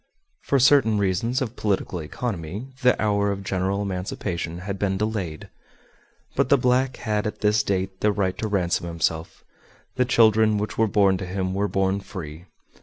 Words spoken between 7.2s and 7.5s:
at